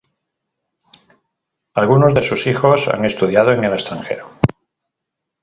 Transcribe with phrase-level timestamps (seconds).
[1.75, 4.31] Algunos de sus hijos han estudiado en el extranjero.